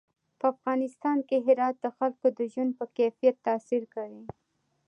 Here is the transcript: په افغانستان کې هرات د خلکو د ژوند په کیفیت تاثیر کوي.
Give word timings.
په 0.39 0.45
افغانستان 0.53 1.17
کې 1.27 1.37
هرات 1.47 1.75
د 1.81 1.85
خلکو 1.97 2.27
د 2.37 2.39
ژوند 2.51 2.71
په 2.79 2.85
کیفیت 2.97 3.35
تاثیر 3.47 3.83
کوي. 3.93 4.23